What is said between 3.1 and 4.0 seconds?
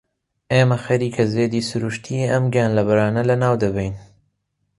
لەناو دەبەین.